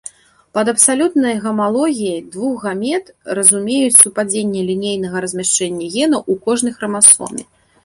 Пад 0.57 0.69
абсалютнай 0.71 1.35
гамалогіяй 1.43 2.17
двух 2.37 2.55
гамет 2.69 3.05
разумеюць 3.41 3.93
супадзенне 4.01 4.61
лінейнага 4.73 5.17
размяшчэння 5.29 5.93
генаў 5.99 6.21
у 6.35 6.41
кожнай 6.51 6.73
храмасоме. 6.81 7.43